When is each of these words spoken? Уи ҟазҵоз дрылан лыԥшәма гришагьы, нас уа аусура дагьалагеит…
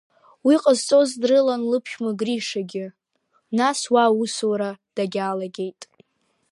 Уи 0.45 0.55
ҟазҵоз 0.63 1.09
дрылан 1.21 1.61
лыԥшәма 1.71 2.11
гришагьы, 2.19 2.85
нас 3.57 3.79
уа 3.93 4.03
аусура 4.09 4.71
дагьалагеит… 4.95 5.81